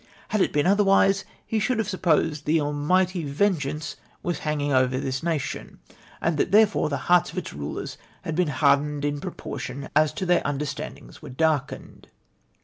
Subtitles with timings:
[0.29, 5.21] Had it been otherwise, he should have supposed the Almighty venyeance icas hanging over t/tis
[5.21, 5.77] nation,
[6.19, 10.41] and that tJierefore the hearts of its riders had been hardened in pfrojjortion as their
[10.41, 12.07] understdndings were darkened.'"